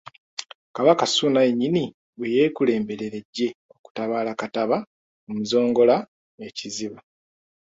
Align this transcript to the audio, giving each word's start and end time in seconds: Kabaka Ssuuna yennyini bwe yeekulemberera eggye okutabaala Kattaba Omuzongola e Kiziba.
Kabaka 0.75 1.03
Ssuuna 1.09 1.39
yennyini 1.43 1.83
bwe 2.17 2.27
yeekulemberera 2.35 3.17
eggye 3.21 3.49
okutabaala 3.75 4.31
Kattaba 4.39 4.77
Omuzongola 5.29 5.95
e 6.45 6.47
Kiziba. 6.57 6.99